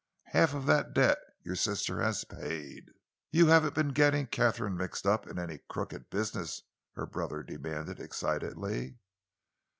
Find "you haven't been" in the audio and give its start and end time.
3.29-3.89